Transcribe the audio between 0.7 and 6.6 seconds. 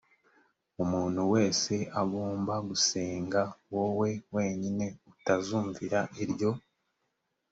umuntu wese agomba gusenga wowe wenyine utazumvira iryo